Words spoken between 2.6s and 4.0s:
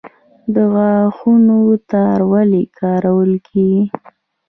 کارول کیږي؟